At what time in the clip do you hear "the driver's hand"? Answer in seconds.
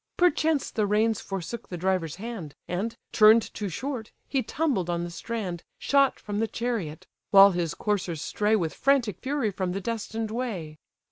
1.69-2.55